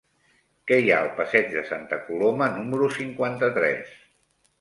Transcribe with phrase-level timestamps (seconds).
[0.69, 3.93] Què hi ha al passeig de Santa Coloma número cinquanta-tres?